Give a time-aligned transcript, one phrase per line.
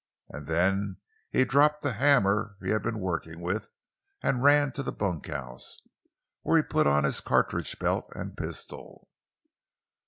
[0.29, 0.97] And then
[1.29, 3.69] he dropped the hammer he had been working with
[4.23, 5.77] and ran to the bunkhouse,
[6.41, 9.09] where he put on his cartridge belt and pistol.